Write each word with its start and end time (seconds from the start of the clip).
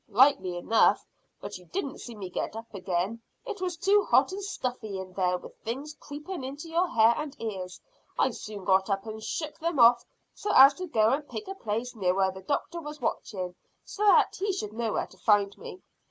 "Likely 0.09 0.57
enough, 0.57 1.05
but 1.39 1.59
you 1.59 1.65
didn't 1.67 1.99
see 1.99 2.15
me 2.15 2.27
get 2.31 2.55
up 2.55 2.73
again. 2.73 3.21
It 3.45 3.61
was 3.61 3.77
too 3.77 4.03
hot 4.09 4.31
and 4.31 4.41
stuffy 4.43 4.97
in 4.97 5.13
there, 5.13 5.37
with 5.37 5.55
things 5.59 5.93
creeping 5.99 6.43
into 6.43 6.69
your 6.69 6.87
hair 6.87 7.13
and 7.15 7.39
ears. 7.39 7.79
I 8.17 8.31
soon 8.31 8.63
got 8.65 8.89
up 8.89 9.05
and 9.05 9.21
shook 9.21 9.59
them 9.59 9.77
off 9.77 10.03
so 10.33 10.51
as 10.55 10.73
to 10.73 10.87
go 10.87 11.11
and 11.11 11.29
pick 11.29 11.47
a 11.47 11.53
place 11.53 11.95
near 11.95 12.15
where 12.15 12.31
the 12.31 12.41
doctor 12.41 12.81
was 12.81 12.99
watching, 12.99 13.53
so 13.85 14.03
that 14.07 14.35
he 14.39 14.51
should 14.53 14.73
know 14.73 14.93
where 14.93 15.05
to 15.05 15.17
find 15.19 15.55
me. 15.59 15.83